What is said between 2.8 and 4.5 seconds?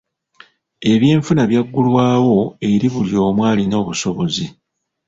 buli omu alina obusobozi.